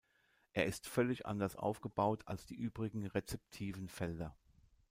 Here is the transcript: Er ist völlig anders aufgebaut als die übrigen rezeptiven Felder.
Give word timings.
Er 0.53 0.65
ist 0.65 0.87
völlig 0.87 1.27
anders 1.27 1.55
aufgebaut 1.55 2.23
als 2.27 2.47
die 2.47 2.55
übrigen 2.55 3.05
rezeptiven 3.05 3.87
Felder. 3.87 4.35